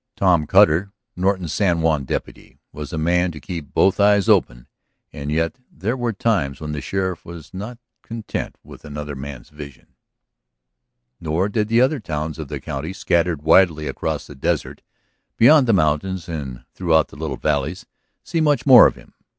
[0.15, 4.65] Tom Cutter, Norton's San Juan deputy, was a man to keep both eyes open,
[5.13, 9.93] and yet there were times when the sheriff was not content with another man's vision.
[11.19, 14.81] Nor did the other towns of the county, scattered widely across the desert,
[15.37, 17.85] beyond the mountains and throughout the little valleys,
[18.23, 19.13] see much more of him.